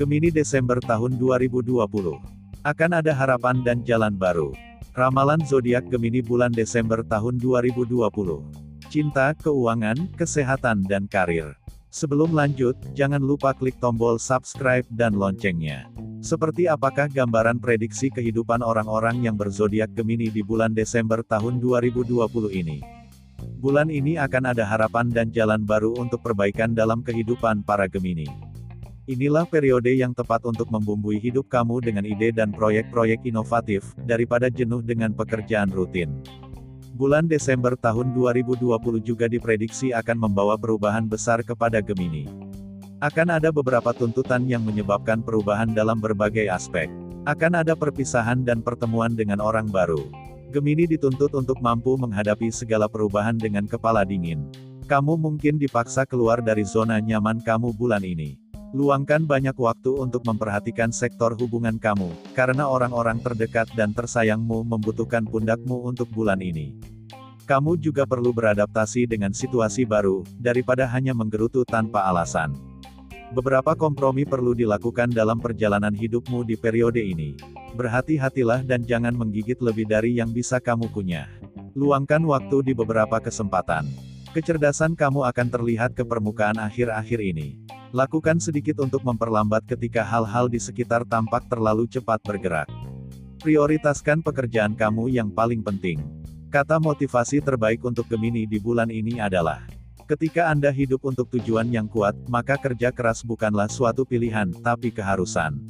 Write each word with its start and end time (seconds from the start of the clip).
Gemini 0.00 0.32
Desember 0.32 0.80
tahun 0.80 1.20
2020. 1.20 1.76
Akan 2.64 2.90
ada 2.96 3.12
harapan 3.12 3.60
dan 3.60 3.84
jalan 3.84 4.16
baru. 4.16 4.56
Ramalan 4.96 5.44
zodiak 5.44 5.92
Gemini 5.92 6.24
bulan 6.24 6.48
Desember 6.48 7.04
tahun 7.04 7.36
2020. 7.36 8.00
Cinta, 8.88 9.36
keuangan, 9.36 10.08
kesehatan 10.16 10.88
dan 10.88 11.04
karir. 11.04 11.52
Sebelum 11.92 12.32
lanjut, 12.32 12.78
jangan 12.96 13.20
lupa 13.20 13.52
klik 13.52 13.76
tombol 13.76 14.16
subscribe 14.16 14.88
dan 14.88 15.18
loncengnya. 15.18 15.90
Seperti 16.24 16.64
apakah 16.64 17.10
gambaran 17.10 17.60
prediksi 17.60 18.08
kehidupan 18.08 18.64
orang-orang 18.64 19.20
yang 19.26 19.36
berzodiak 19.36 19.92
Gemini 19.92 20.32
di 20.32 20.40
bulan 20.40 20.72
Desember 20.72 21.20
tahun 21.26 21.58
2020 21.58 22.14
ini? 22.56 22.99
Bulan 23.60 23.92
ini 23.92 24.16
akan 24.16 24.56
ada 24.56 24.64
harapan 24.64 25.12
dan 25.12 25.28
jalan 25.36 25.68
baru 25.68 25.92
untuk 26.00 26.24
perbaikan 26.24 26.72
dalam 26.72 27.04
kehidupan 27.04 27.60
para 27.60 27.84
Gemini. 27.84 28.24
Inilah 29.04 29.44
periode 29.44 29.92
yang 29.92 30.16
tepat 30.16 30.48
untuk 30.48 30.72
membumbui 30.72 31.20
hidup 31.20 31.44
kamu 31.52 31.84
dengan 31.84 32.08
ide 32.08 32.32
dan 32.32 32.56
proyek-proyek 32.56 33.20
inovatif, 33.28 33.92
daripada 34.08 34.48
jenuh 34.48 34.80
dengan 34.80 35.12
pekerjaan 35.12 35.68
rutin. 35.68 36.08
Bulan 36.96 37.28
Desember 37.28 37.76
tahun 37.76 38.16
2020 38.16 38.64
juga 39.04 39.28
diprediksi 39.28 39.92
akan 39.92 40.16
membawa 40.16 40.56
perubahan 40.56 41.04
besar 41.04 41.44
kepada 41.44 41.84
Gemini. 41.84 42.32
Akan 43.04 43.28
ada 43.28 43.52
beberapa 43.52 43.92
tuntutan 43.92 44.48
yang 44.48 44.64
menyebabkan 44.64 45.20
perubahan 45.20 45.68
dalam 45.76 46.00
berbagai 46.00 46.48
aspek. 46.48 46.88
Akan 47.28 47.52
ada 47.52 47.76
perpisahan 47.76 48.40
dan 48.40 48.64
pertemuan 48.64 49.12
dengan 49.12 49.44
orang 49.44 49.68
baru. 49.68 50.29
Gemini 50.50 50.82
dituntut 50.82 51.30
untuk 51.38 51.62
mampu 51.62 51.94
menghadapi 51.94 52.50
segala 52.50 52.90
perubahan 52.90 53.38
dengan 53.38 53.70
kepala 53.70 54.02
dingin. 54.02 54.50
Kamu 54.90 55.14
mungkin 55.14 55.62
dipaksa 55.62 56.02
keluar 56.02 56.42
dari 56.42 56.66
zona 56.66 56.98
nyaman 56.98 57.38
kamu 57.38 57.70
bulan 57.78 58.02
ini. 58.02 58.34
Luangkan 58.74 59.30
banyak 59.30 59.54
waktu 59.54 59.94
untuk 59.94 60.26
memperhatikan 60.26 60.90
sektor 60.90 61.38
hubungan 61.38 61.78
kamu, 61.78 62.10
karena 62.34 62.66
orang-orang 62.66 63.22
terdekat 63.22 63.70
dan 63.78 63.94
tersayangmu 63.94 64.66
membutuhkan 64.66 65.22
pundakmu 65.22 65.86
untuk 65.86 66.10
bulan 66.10 66.42
ini. 66.42 66.74
Kamu 67.46 67.78
juga 67.78 68.02
perlu 68.02 68.34
beradaptasi 68.34 69.06
dengan 69.06 69.30
situasi 69.30 69.86
baru, 69.86 70.26
daripada 70.38 70.86
hanya 70.86 71.14
menggerutu 71.14 71.62
tanpa 71.66 72.06
alasan. 72.10 72.69
Beberapa 73.30 73.78
kompromi 73.78 74.26
perlu 74.26 74.58
dilakukan 74.58 75.14
dalam 75.14 75.38
perjalanan 75.38 75.94
hidupmu 75.94 76.42
di 76.42 76.58
periode 76.58 76.98
ini. 76.98 77.38
Berhati-hatilah 77.78 78.66
dan 78.66 78.82
jangan 78.82 79.14
menggigit 79.14 79.62
lebih 79.62 79.86
dari 79.86 80.18
yang 80.18 80.34
bisa 80.34 80.58
kamu 80.58 80.90
punya. 80.90 81.30
Luangkan 81.78 82.26
waktu 82.26 82.66
di 82.66 82.72
beberapa 82.74 83.22
kesempatan. 83.22 83.86
Kecerdasan 84.34 84.98
kamu 84.98 85.30
akan 85.30 85.46
terlihat 85.46 85.94
ke 85.94 86.02
permukaan 86.02 86.58
akhir-akhir 86.58 87.22
ini. 87.22 87.62
Lakukan 87.94 88.42
sedikit 88.42 88.82
untuk 88.82 89.06
memperlambat 89.06 89.62
ketika 89.62 90.02
hal-hal 90.02 90.50
di 90.50 90.58
sekitar 90.58 91.06
tampak 91.06 91.46
terlalu 91.46 91.86
cepat 91.86 92.18
bergerak. 92.26 92.66
Prioritaskan 93.38 94.26
pekerjaan 94.26 94.74
kamu 94.74 95.06
yang 95.06 95.30
paling 95.30 95.62
penting. 95.62 96.02
Kata 96.50 96.82
motivasi 96.82 97.38
terbaik 97.38 97.78
untuk 97.86 98.10
Gemini 98.10 98.42
di 98.42 98.58
bulan 98.58 98.90
ini 98.90 99.22
adalah 99.22 99.62
Ketika 100.10 100.50
Anda 100.50 100.74
hidup 100.74 101.06
untuk 101.06 101.30
tujuan 101.30 101.70
yang 101.70 101.86
kuat, 101.86 102.18
maka 102.26 102.58
kerja 102.58 102.90
keras 102.90 103.22
bukanlah 103.22 103.70
suatu 103.70 104.02
pilihan, 104.02 104.50
tapi 104.58 104.90
keharusan. 104.90 105.62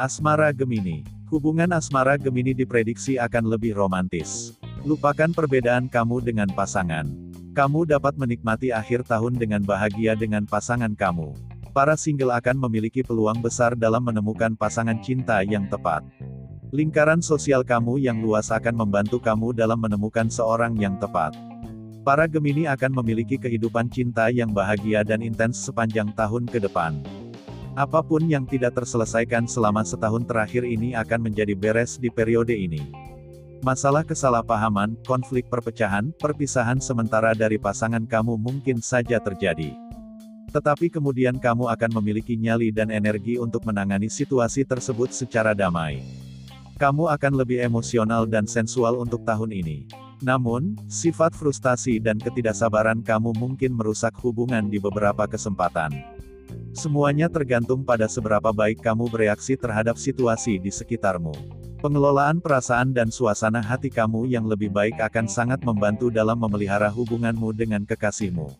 Asmara 0.00 0.48
Gemini 0.48 1.04
Hubungan 1.28 1.68
asmara 1.76 2.16
Gemini 2.16 2.56
diprediksi 2.56 3.20
akan 3.20 3.52
lebih 3.52 3.76
romantis. 3.76 4.56
Lupakan 4.88 5.28
perbedaan 5.28 5.92
kamu 5.92 6.24
dengan 6.24 6.48
pasangan. 6.56 7.04
Kamu 7.52 7.84
dapat 7.84 8.16
menikmati 8.16 8.72
akhir 8.72 9.04
tahun 9.04 9.36
dengan 9.36 9.60
bahagia 9.60 10.16
dengan 10.16 10.48
pasangan 10.48 10.96
kamu. 10.96 11.36
Para 11.76 12.00
single 12.00 12.32
akan 12.32 12.56
memiliki 12.56 13.04
peluang 13.04 13.44
besar 13.44 13.76
dalam 13.76 14.08
menemukan 14.08 14.56
pasangan 14.56 15.04
cinta 15.04 15.44
yang 15.44 15.68
tepat. 15.68 16.00
Lingkaran 16.72 17.20
sosial 17.20 17.60
kamu 17.60 18.00
yang 18.00 18.24
luas 18.24 18.48
akan 18.48 18.72
membantu 18.72 19.20
kamu 19.20 19.52
dalam 19.52 19.76
menemukan 19.76 20.32
seorang 20.32 20.72
yang 20.80 20.96
tepat. 20.96 21.36
Para 22.06 22.30
Gemini 22.30 22.70
akan 22.70 23.02
memiliki 23.02 23.34
kehidupan 23.34 23.90
cinta 23.90 24.30
yang 24.30 24.54
bahagia 24.54 25.02
dan 25.02 25.18
intens 25.26 25.58
sepanjang 25.58 26.14
tahun 26.14 26.46
ke 26.46 26.62
depan. 26.62 27.02
Apa 27.74 27.98
pun 27.98 28.22
yang 28.30 28.46
tidak 28.46 28.78
terselesaikan 28.78 29.50
selama 29.50 29.82
setahun 29.82 30.22
terakhir 30.22 30.62
ini 30.62 30.94
akan 30.94 31.26
menjadi 31.26 31.58
beres 31.58 31.98
di 31.98 32.06
periode 32.06 32.54
ini. 32.54 32.78
Masalah 33.58 34.06
kesalahpahaman, 34.06 34.94
konflik 35.02 35.50
perpecahan, 35.50 36.14
perpisahan 36.22 36.78
sementara 36.78 37.34
dari 37.34 37.58
pasangan 37.58 38.06
kamu 38.06 38.38
mungkin 38.38 38.78
saja 38.78 39.18
terjadi. 39.18 39.74
Tetapi 40.54 40.86
kemudian 40.86 41.42
kamu 41.42 41.66
akan 41.74 41.90
memiliki 41.98 42.38
nyali 42.38 42.70
dan 42.70 42.94
energi 42.94 43.34
untuk 43.34 43.66
menangani 43.66 44.06
situasi 44.06 44.62
tersebut 44.62 45.10
secara 45.10 45.58
damai. 45.58 46.06
Kamu 46.78 47.10
akan 47.10 47.34
lebih 47.34 47.66
emosional 47.66 48.30
dan 48.30 48.46
sensual 48.46 48.94
untuk 48.94 49.26
tahun 49.26 49.50
ini. 49.50 50.05
Namun, 50.26 50.74
sifat 50.90 51.38
frustasi 51.38 52.02
dan 52.02 52.18
ketidaksabaran 52.18 52.98
kamu 53.06 53.30
mungkin 53.38 53.78
merusak 53.78 54.10
hubungan 54.26 54.66
di 54.66 54.82
beberapa 54.82 55.22
kesempatan. 55.30 55.94
Semuanya 56.74 57.30
tergantung 57.30 57.86
pada 57.86 58.10
seberapa 58.10 58.50
baik 58.50 58.82
kamu 58.82 59.06
bereaksi 59.06 59.54
terhadap 59.54 59.94
situasi 59.94 60.58
di 60.58 60.74
sekitarmu. 60.74 61.30
Pengelolaan 61.78 62.42
perasaan 62.42 62.90
dan 62.90 63.14
suasana 63.14 63.62
hati 63.62 63.86
kamu 63.86 64.26
yang 64.26 64.50
lebih 64.50 64.74
baik 64.74 64.98
akan 64.98 65.30
sangat 65.30 65.62
membantu 65.62 66.10
dalam 66.10 66.42
memelihara 66.42 66.90
hubunganmu 66.90 67.54
dengan 67.54 67.86
kekasihmu. 67.86 68.50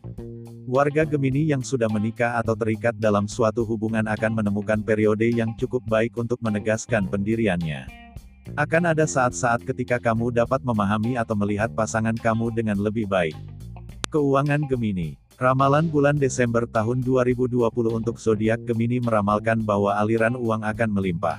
Warga 0.70 1.02
Gemini 1.02 1.50
yang 1.50 1.66
sudah 1.66 1.90
menikah 1.90 2.38
atau 2.38 2.54
terikat 2.54 2.94
dalam 2.94 3.26
suatu 3.26 3.66
hubungan 3.66 4.06
akan 4.06 4.38
menemukan 4.38 4.78
periode 4.86 5.26
yang 5.34 5.50
cukup 5.58 5.82
baik 5.90 6.14
untuk 6.14 6.38
menegaskan 6.46 7.10
pendiriannya. 7.10 8.05
Akan 8.54 8.86
ada 8.86 9.02
saat-saat 9.02 9.66
ketika 9.66 9.98
kamu 9.98 10.30
dapat 10.30 10.62
memahami 10.62 11.18
atau 11.18 11.34
melihat 11.34 11.74
pasangan 11.74 12.14
kamu 12.14 12.54
dengan 12.54 12.78
lebih 12.78 13.10
baik. 13.10 13.34
Keuangan 14.14 14.62
Gemini 14.70 15.18
Ramalan 15.34 15.90
bulan 15.90 16.14
Desember 16.14 16.62
tahun 16.64 17.02
2020 17.02 17.66
untuk 17.90 18.22
zodiak 18.22 18.62
Gemini 18.62 19.02
meramalkan 19.02 19.66
bahwa 19.66 19.98
aliran 19.98 20.38
uang 20.38 20.62
akan 20.62 20.90
melimpah. 20.94 21.36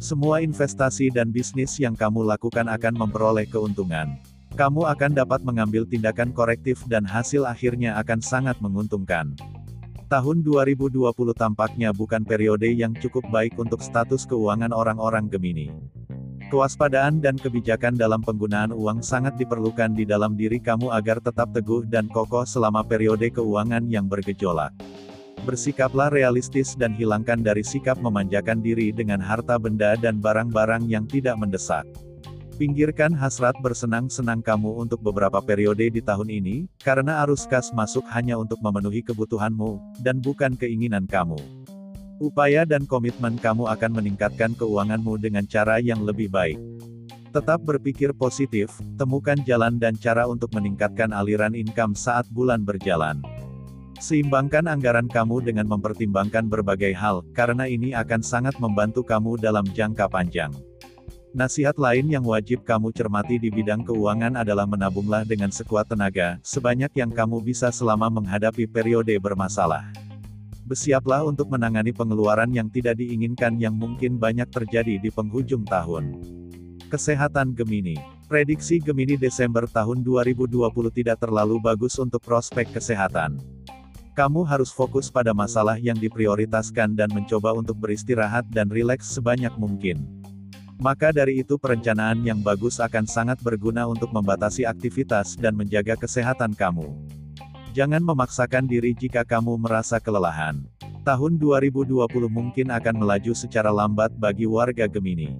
Semua 0.00 0.40
investasi 0.40 1.12
dan 1.12 1.28
bisnis 1.28 1.76
yang 1.76 1.92
kamu 1.92 2.24
lakukan 2.24 2.72
akan 2.72 2.94
memperoleh 2.96 3.44
keuntungan. 3.44 4.16
Kamu 4.56 4.88
akan 4.90 5.12
dapat 5.14 5.44
mengambil 5.44 5.84
tindakan 5.84 6.32
korektif 6.32 6.82
dan 6.88 7.04
hasil 7.06 7.44
akhirnya 7.44 8.00
akan 8.00 8.18
sangat 8.18 8.58
menguntungkan. 8.64 9.36
Tahun 10.10 10.36
2020 10.42 11.00
tampaknya 11.38 11.94
bukan 11.94 12.26
periode 12.26 12.66
yang 12.66 12.96
cukup 12.98 13.22
baik 13.30 13.54
untuk 13.60 13.78
status 13.78 14.26
keuangan 14.26 14.74
orang-orang 14.74 15.30
Gemini. 15.30 15.70
Kewaspadaan 16.52 17.24
dan 17.24 17.40
kebijakan 17.40 17.96
dalam 17.96 18.20
penggunaan 18.20 18.68
uang 18.68 19.00
sangat 19.00 19.34
diperlukan 19.40 19.96
di 19.96 20.04
dalam 20.04 20.36
diri 20.36 20.60
kamu 20.60 20.92
agar 20.92 21.16
tetap 21.18 21.50
teguh 21.56 21.88
dan 21.88 22.04
kokoh 22.12 22.44
selama 22.44 22.84
periode 22.84 23.32
keuangan 23.32 23.88
yang 23.88 24.04
bergejolak. 24.04 24.70
Bersikaplah 25.48 26.12
realistis 26.12 26.72
dan 26.76 26.92
hilangkan 26.96 27.40
dari 27.40 27.60
sikap 27.60 27.96
memanjakan 28.00 28.60
diri 28.64 28.92
dengan 28.92 29.20
harta 29.20 29.56
benda 29.56 29.96
dan 29.96 30.20
barang-barang 30.20 30.88
yang 30.88 31.04
tidak 31.08 31.36
mendesak. 31.36 31.84
Pinggirkan 32.54 33.10
hasrat 33.10 33.58
bersenang-senang 33.58 34.38
kamu 34.38 34.86
untuk 34.86 35.02
beberapa 35.02 35.42
periode 35.42 35.90
di 35.90 35.98
tahun 35.98 36.30
ini, 36.30 36.70
karena 36.78 37.26
arus 37.26 37.50
kas 37.50 37.74
masuk 37.74 38.06
hanya 38.14 38.38
untuk 38.38 38.62
memenuhi 38.62 39.02
kebutuhanmu, 39.02 39.82
dan 40.06 40.22
bukan 40.22 40.54
keinginan 40.54 41.02
kamu. 41.10 41.63
Upaya 42.22 42.62
dan 42.62 42.86
komitmen 42.86 43.34
kamu 43.34 43.66
akan 43.66 43.90
meningkatkan 43.98 44.54
keuanganmu 44.54 45.18
dengan 45.18 45.42
cara 45.50 45.82
yang 45.82 46.06
lebih 46.06 46.30
baik. 46.30 46.58
Tetap 47.34 47.66
berpikir 47.66 48.14
positif, 48.14 48.70
temukan 48.94 49.34
jalan 49.42 49.82
dan 49.82 49.98
cara 49.98 50.22
untuk 50.30 50.54
meningkatkan 50.54 51.10
aliran 51.10 51.58
income 51.58 51.98
saat 51.98 52.30
bulan 52.30 52.62
berjalan. 52.62 53.18
Seimbangkan 53.98 54.70
anggaran 54.70 55.10
kamu 55.10 55.42
dengan 55.42 55.66
mempertimbangkan 55.66 56.46
berbagai 56.46 56.94
hal, 56.94 57.26
karena 57.34 57.66
ini 57.66 57.90
akan 57.90 58.22
sangat 58.22 58.54
membantu 58.62 59.02
kamu 59.02 59.34
dalam 59.42 59.66
jangka 59.66 60.06
panjang. 60.06 60.54
Nasihat 61.34 61.74
lain 61.82 62.06
yang 62.06 62.22
wajib 62.22 62.62
kamu 62.62 62.94
cermati 62.94 63.42
di 63.42 63.50
bidang 63.50 63.82
keuangan 63.82 64.38
adalah 64.38 64.70
menabunglah 64.70 65.26
dengan 65.26 65.50
sekuat 65.50 65.90
tenaga, 65.90 66.38
sebanyak 66.46 66.94
yang 66.94 67.10
kamu 67.10 67.42
bisa 67.42 67.74
selama 67.74 68.06
menghadapi 68.06 68.70
periode 68.70 69.18
bermasalah. 69.18 70.03
Bersiaplah 70.64 71.28
untuk 71.28 71.52
menangani 71.52 71.92
pengeluaran 71.92 72.48
yang 72.48 72.72
tidak 72.72 72.96
diinginkan 72.96 73.60
yang 73.60 73.76
mungkin 73.76 74.16
banyak 74.16 74.48
terjadi 74.48 74.96
di 74.96 75.12
penghujung 75.12 75.68
tahun. 75.68 76.16
Kesehatan 76.88 77.52
Gemini 77.52 78.00
Prediksi 78.24 78.80
Gemini 78.80 79.20
Desember 79.20 79.68
tahun 79.68 80.00
2020 80.00 80.64
tidak 80.88 81.20
terlalu 81.20 81.60
bagus 81.60 82.00
untuk 82.00 82.24
prospek 82.24 82.72
kesehatan. 82.72 83.36
Kamu 84.16 84.40
harus 84.48 84.72
fokus 84.72 85.12
pada 85.12 85.36
masalah 85.36 85.76
yang 85.76 86.00
diprioritaskan 86.00 86.96
dan 86.96 87.12
mencoba 87.12 87.52
untuk 87.52 87.76
beristirahat 87.76 88.48
dan 88.48 88.72
rileks 88.72 89.12
sebanyak 89.20 89.52
mungkin. 89.60 90.08
Maka 90.80 91.12
dari 91.12 91.44
itu 91.44 91.60
perencanaan 91.60 92.24
yang 92.24 92.40
bagus 92.40 92.80
akan 92.80 93.04
sangat 93.04 93.36
berguna 93.44 93.84
untuk 93.84 94.08
membatasi 94.08 94.64
aktivitas 94.64 95.36
dan 95.36 95.52
menjaga 95.52 96.00
kesehatan 96.00 96.56
kamu. 96.56 96.88
Jangan 97.74 98.06
memaksakan 98.06 98.70
diri 98.70 98.94
jika 98.94 99.26
kamu 99.26 99.58
merasa 99.58 99.98
kelelahan. 99.98 100.62
Tahun 101.02 101.32
2020 101.42 102.06
mungkin 102.30 102.70
akan 102.70 103.02
melaju 103.02 103.34
secara 103.34 103.74
lambat 103.74 104.14
bagi 104.14 104.46
warga 104.46 104.86
Gemini. 104.86 105.34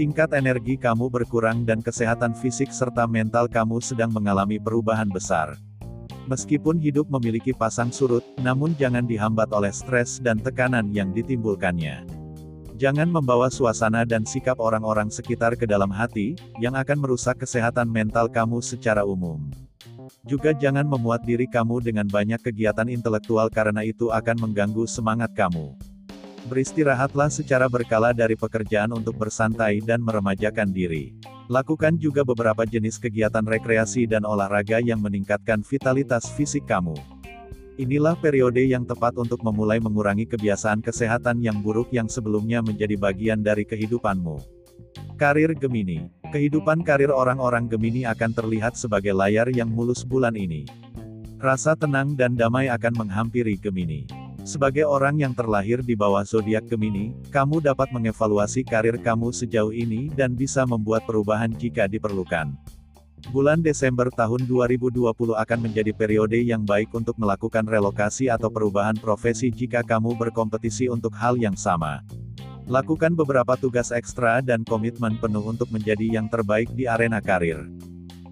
Tingkat 0.00 0.32
energi 0.32 0.80
kamu 0.80 1.12
berkurang 1.12 1.68
dan 1.68 1.84
kesehatan 1.84 2.32
fisik 2.32 2.72
serta 2.72 3.04
mental 3.04 3.44
kamu 3.44 3.76
sedang 3.84 4.08
mengalami 4.08 4.56
perubahan 4.56 5.12
besar. 5.12 5.52
Meskipun 6.32 6.80
hidup 6.80 7.12
memiliki 7.12 7.52
pasang 7.52 7.92
surut, 7.92 8.24
namun 8.40 8.72
jangan 8.80 9.04
dihambat 9.04 9.52
oleh 9.52 9.68
stres 9.68 10.16
dan 10.16 10.40
tekanan 10.40 10.88
yang 10.96 11.12
ditimbulkannya. 11.12 12.08
Jangan 12.80 13.12
membawa 13.12 13.52
suasana 13.52 14.08
dan 14.08 14.24
sikap 14.24 14.56
orang-orang 14.64 15.12
sekitar 15.12 15.60
ke 15.60 15.68
dalam 15.68 15.92
hati, 15.92 16.40
yang 16.56 16.72
akan 16.72 17.04
merusak 17.04 17.36
kesehatan 17.44 17.92
mental 17.92 18.32
kamu 18.32 18.64
secara 18.64 19.04
umum. 19.04 19.52
Juga 20.20 20.52
jangan 20.52 20.84
memuat 20.84 21.24
diri 21.24 21.48
kamu 21.48 21.80
dengan 21.80 22.04
banyak 22.04 22.44
kegiatan 22.44 22.92
intelektual 22.92 23.48
karena 23.48 23.80
itu 23.80 24.12
akan 24.12 24.36
mengganggu 24.36 24.84
semangat 24.84 25.32
kamu. 25.32 25.72
Beristirahatlah 26.44 27.32
secara 27.32 27.72
berkala 27.72 28.12
dari 28.12 28.36
pekerjaan 28.36 28.92
untuk 28.92 29.16
bersantai 29.16 29.80
dan 29.80 30.04
meremajakan 30.04 30.68
diri. 30.72 31.16
Lakukan 31.48 31.96
juga 31.96 32.20
beberapa 32.20 32.68
jenis 32.68 33.00
kegiatan 33.00 33.44
rekreasi 33.44 34.04
dan 34.04 34.28
olahraga 34.28 34.80
yang 34.84 35.00
meningkatkan 35.00 35.64
vitalitas 35.64 36.28
fisik 36.36 36.68
kamu. 36.68 36.96
Inilah 37.80 38.12
periode 38.12 38.60
yang 38.60 38.84
tepat 38.84 39.16
untuk 39.16 39.40
memulai 39.40 39.80
mengurangi 39.80 40.28
kebiasaan 40.28 40.84
kesehatan 40.84 41.40
yang 41.40 41.64
buruk 41.64 41.88
yang 41.96 42.12
sebelumnya 42.12 42.60
menjadi 42.60 42.92
bagian 43.00 43.40
dari 43.40 43.64
kehidupanmu. 43.64 44.36
Karir 45.16 45.56
Gemini 45.56 46.19
Kehidupan 46.30 46.86
karir 46.86 47.10
orang-orang 47.10 47.66
Gemini 47.66 48.06
akan 48.06 48.30
terlihat 48.30 48.78
sebagai 48.78 49.10
layar 49.10 49.50
yang 49.50 49.66
mulus 49.66 50.06
bulan 50.06 50.38
ini. 50.38 50.62
Rasa 51.42 51.74
tenang 51.74 52.14
dan 52.14 52.38
damai 52.38 52.70
akan 52.70 53.02
menghampiri 53.02 53.58
Gemini. 53.58 54.06
Sebagai 54.46 54.86
orang 54.86 55.18
yang 55.18 55.34
terlahir 55.34 55.82
di 55.82 55.98
bawah 55.98 56.22
zodiak 56.22 56.70
Gemini, 56.70 57.10
kamu 57.34 57.58
dapat 57.58 57.90
mengevaluasi 57.90 58.62
karir 58.62 58.94
kamu 59.02 59.34
sejauh 59.34 59.74
ini 59.74 60.06
dan 60.14 60.38
bisa 60.38 60.62
membuat 60.62 61.02
perubahan 61.02 61.50
jika 61.50 61.90
diperlukan. 61.90 62.54
Bulan 63.34 63.58
Desember 63.58 64.06
tahun 64.14 64.46
2020 64.46 65.10
akan 65.34 65.58
menjadi 65.58 65.90
periode 65.90 66.38
yang 66.38 66.62
baik 66.62 66.94
untuk 66.94 67.18
melakukan 67.18 67.66
relokasi 67.66 68.30
atau 68.30 68.54
perubahan 68.54 68.94
profesi 68.94 69.50
jika 69.50 69.82
kamu 69.82 70.14
berkompetisi 70.14 70.86
untuk 70.86 71.10
hal 71.18 71.34
yang 71.34 71.58
sama. 71.58 72.06
Lakukan 72.70 73.18
beberapa 73.18 73.58
tugas 73.58 73.90
ekstra 73.90 74.38
dan 74.38 74.62
komitmen 74.62 75.18
penuh 75.18 75.42
untuk 75.42 75.74
menjadi 75.74 76.06
yang 76.06 76.30
terbaik 76.30 76.70
di 76.70 76.86
arena 76.86 77.18
karir. 77.18 77.66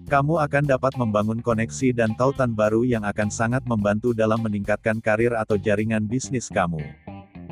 Kamu 0.07 0.39
akan 0.39 0.63
dapat 0.63 0.95
membangun 0.95 1.43
koneksi 1.43 1.91
dan 1.91 2.15
tautan 2.15 2.55
baru 2.55 2.87
yang 2.87 3.03
akan 3.03 3.27
sangat 3.27 3.67
membantu 3.67 4.15
dalam 4.15 4.39
meningkatkan 4.39 5.03
karir 5.03 5.35
atau 5.35 5.59
jaringan 5.59 6.07
bisnis 6.07 6.47
kamu. 6.47 6.79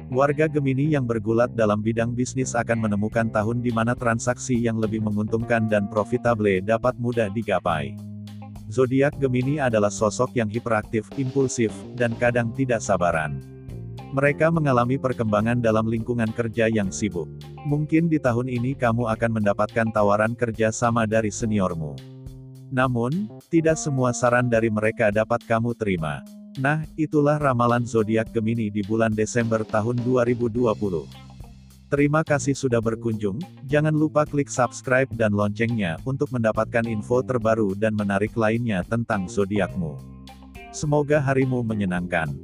Warga 0.07 0.47
Gemini 0.47 0.95
yang 0.95 1.03
bergulat 1.03 1.51
dalam 1.59 1.83
bidang 1.83 2.15
bisnis 2.15 2.55
akan 2.55 2.87
menemukan 2.87 3.27
tahun 3.35 3.59
di 3.59 3.75
mana 3.75 3.91
transaksi 3.91 4.55
yang 4.55 4.79
lebih 4.79 5.03
menguntungkan 5.03 5.67
dan 5.67 5.91
profitable 5.91 6.63
dapat 6.63 6.95
mudah 6.95 7.27
digapai. 7.35 7.99
Zodiak 8.71 9.19
Gemini 9.19 9.59
adalah 9.59 9.91
sosok 9.91 10.39
yang 10.39 10.47
hiperaktif, 10.47 11.11
impulsif, 11.19 11.75
dan 11.99 12.15
kadang 12.15 12.55
tidak 12.55 12.79
sabaran. 12.79 13.56
Mereka 14.15 14.47
mengalami 14.55 14.95
perkembangan 14.95 15.59
dalam 15.59 15.83
lingkungan 15.83 16.31
kerja 16.31 16.71
yang 16.71 16.95
sibuk. 16.95 17.27
Mungkin 17.67 18.07
di 18.07 18.15
tahun 18.23 18.47
ini 18.47 18.71
kamu 18.71 19.03
akan 19.03 19.43
mendapatkan 19.43 19.91
tawaran 19.91 20.31
kerja 20.31 20.71
sama 20.71 21.03
dari 21.03 21.27
seniormu. 21.27 21.91
Namun, 22.71 23.27
tidak 23.51 23.75
semua 23.75 24.15
saran 24.15 24.47
dari 24.47 24.71
mereka 24.71 25.11
dapat 25.11 25.43
kamu 25.43 25.75
terima. 25.75 26.23
Nah, 26.55 26.87
itulah 26.95 27.35
ramalan 27.35 27.83
zodiak 27.83 28.31
Gemini 28.31 28.71
di 28.71 28.79
bulan 28.79 29.11
Desember 29.11 29.67
tahun 29.67 29.99
2020. 30.03 30.63
Terima 31.87 32.23
kasih 32.23 32.55
sudah 32.55 32.83
berkunjung, 32.83 33.39
jangan 33.63 33.95
lupa 33.95 34.27
klik 34.27 34.51
subscribe 34.51 35.07
dan 35.15 35.31
loncengnya 35.31 35.95
untuk 36.03 36.31
mendapatkan 36.35 36.83
info 36.83 37.23
terbaru 37.23 37.75
dan 37.79 37.95
menarik 37.95 38.35
lainnya 38.35 38.83
tentang 38.83 39.27
zodiakmu. 39.31 39.95
Semoga 40.75 41.23
harimu 41.23 41.63
menyenangkan. 41.63 42.35